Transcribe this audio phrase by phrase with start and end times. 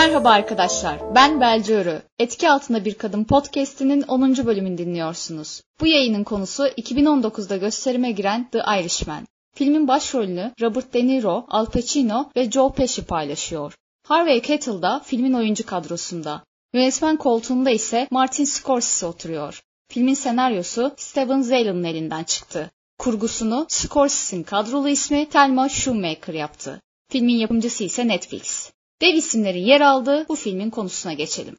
[0.00, 2.02] Merhaba arkadaşlar, ben Belce Örü.
[2.18, 4.36] Etki Altında Bir Kadın podcast'inin 10.
[4.46, 5.62] bölümünü dinliyorsunuz.
[5.80, 9.26] Bu yayının konusu 2019'da gösterime giren The Irishman.
[9.54, 13.74] Filmin başrolünü Robert De Niro, Al Pacino ve Joe Pesci paylaşıyor.
[14.06, 16.42] Harvey Keitel da filmin oyuncu kadrosunda.
[16.74, 19.62] Yönetmen koltuğunda ise Martin Scorsese oturuyor.
[19.88, 22.70] Filmin senaryosu Steven Zeylan'ın elinden çıktı.
[22.98, 26.80] Kurgusunu Scorsese'in kadrolu ismi Thelma Shoemaker yaptı.
[27.10, 28.72] Filmin yapımcısı ise Netflix.
[29.00, 31.56] Dev isimlerin yer aldığı bu filmin konusuna geçelim.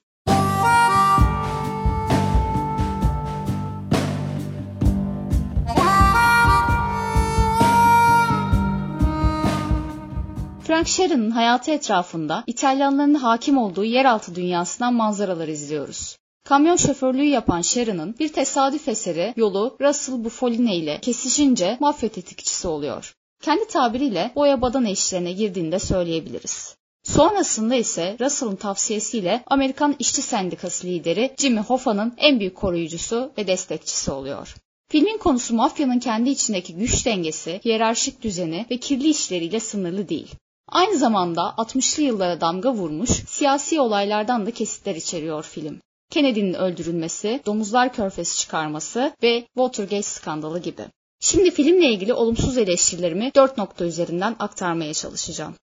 [10.63, 16.17] Frank Sheeran'ın hayatı etrafında İtalyanların hakim olduğu yeraltı dünyasından manzaralar izliyoruz.
[16.43, 23.13] Kamyon şoförlüğü yapan Sharon'ın bir tesadüf eseri yolu Russell Buffoline ile kesişince mafya tetikçisi oluyor.
[23.41, 26.75] Kendi tabiriyle boya badana işlerine girdiğini de söyleyebiliriz.
[27.03, 34.11] Sonrasında ise Russell'ın tavsiyesiyle Amerikan İşçi Sendikası lideri Jimmy Hoffa'nın en büyük koruyucusu ve destekçisi
[34.11, 34.55] oluyor.
[34.89, 40.31] Filmin konusu mafyanın kendi içindeki güç dengesi, hiyerarşik düzeni ve kirli işleriyle sınırlı değil.
[40.69, 45.79] Aynı zamanda 60'lı yıllara damga vurmuş siyasi olaylardan da kesitler içeriyor film.
[46.09, 50.83] Kennedy'nin öldürülmesi, domuzlar körfesi çıkarması ve Watergate skandalı gibi.
[51.19, 55.55] Şimdi filmle ilgili olumsuz eleştirilerimi 4 nokta üzerinden aktarmaya çalışacağım.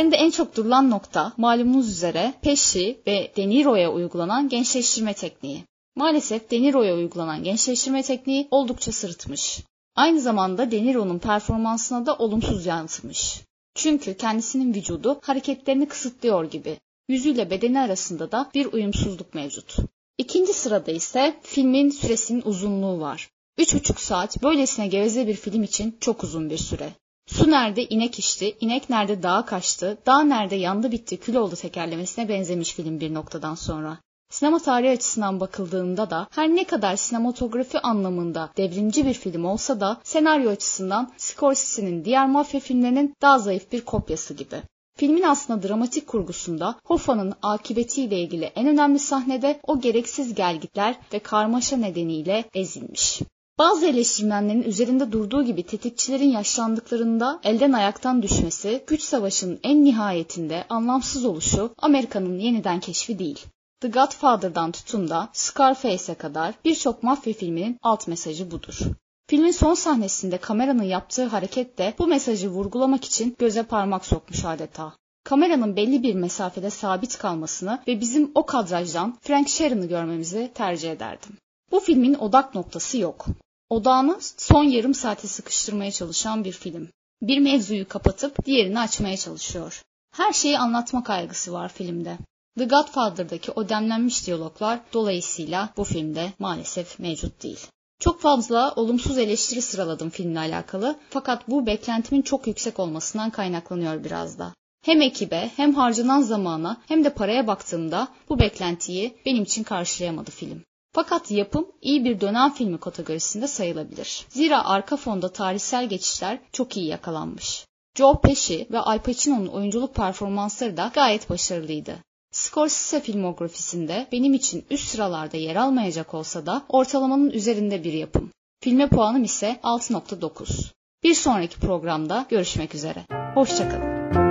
[0.00, 5.64] Üzerinde en çok durulan nokta malumunuz üzere Pesci ve De Niro'ya uygulanan gençleştirme tekniği.
[5.96, 9.60] Maalesef De Niro'ya uygulanan gençleştirme tekniği oldukça sırıtmış.
[9.96, 13.40] Aynı zamanda De Niro'nun performansına da olumsuz yansımış.
[13.74, 16.76] Çünkü kendisinin vücudu hareketlerini kısıtlıyor gibi.
[17.08, 19.76] Yüzüyle bedeni arasında da bir uyumsuzluk mevcut.
[20.18, 23.30] İkinci sırada ise filmin süresinin uzunluğu var.
[23.58, 26.92] 3,5 saat böylesine geveze bir film için çok uzun bir süre.
[27.34, 32.28] Su nerede inek içti, inek nerede dağa kaçtı, dağ nerede yandı bitti kül oldu tekerlemesine
[32.28, 33.98] benzemiş film bir noktadan sonra.
[34.30, 40.00] Sinema tarihi açısından bakıldığında da her ne kadar sinematografi anlamında devrimci bir film olsa da
[40.04, 44.62] senaryo açısından Scorsese'nin diğer mafya filmlerinin daha zayıf bir kopyası gibi.
[44.96, 51.76] Filmin aslında dramatik kurgusunda Hoffa'nın akıbetiyle ilgili en önemli sahnede o gereksiz gelgitler ve karmaşa
[51.76, 53.20] nedeniyle ezilmiş.
[53.60, 61.24] Bazı eleştirmenlerin üzerinde durduğu gibi tetikçilerin yaşlandıklarında elden ayaktan düşmesi, güç savaşının en nihayetinde anlamsız
[61.24, 63.38] oluşu Amerika'nın yeniden keşfi değil.
[63.80, 68.78] The Godfather'dan tutun da Scarface'e kadar birçok mafya filminin alt mesajı budur.
[69.26, 74.92] Filmin son sahnesinde kameranın yaptığı hareket de bu mesajı vurgulamak için göze parmak sokmuş adeta.
[75.24, 81.32] Kameranın belli bir mesafede sabit kalmasını ve bizim o kadrajdan Frank Sheeran'ı görmemizi tercih ederdim.
[81.70, 83.26] Bu filmin odak noktası yok.
[83.70, 86.88] Odağını son yarım saate sıkıştırmaya çalışan bir film.
[87.22, 89.82] Bir mevzuyu kapatıp diğerini açmaya çalışıyor.
[90.16, 92.18] Her şeyi anlatma kaygısı var filmde.
[92.58, 97.66] The Godfather'daki o demlenmiş diyaloglar dolayısıyla bu filmde maalesef mevcut değil.
[98.00, 104.38] Çok fazla olumsuz eleştiri sıraladım filmle alakalı fakat bu beklentimin çok yüksek olmasından kaynaklanıyor biraz
[104.38, 104.54] da.
[104.84, 110.62] Hem ekibe hem harcanan zamana hem de paraya baktığımda bu beklentiyi benim için karşılayamadı film.
[110.92, 114.26] Fakat yapım iyi bir dönem filmi kategorisinde sayılabilir.
[114.28, 117.66] Zira arka fonda tarihsel geçişler çok iyi yakalanmış.
[117.94, 121.98] Joe Pesci ve Al Pacino'nun oyunculuk performansları da gayet başarılıydı.
[122.32, 128.30] Scorsese filmografisinde benim için üst sıralarda yer almayacak olsa da ortalamanın üzerinde bir yapım.
[128.60, 130.70] Filme puanım ise 6.9.
[131.02, 133.04] Bir sonraki programda görüşmek üzere.
[133.34, 134.29] Hoşçakalın.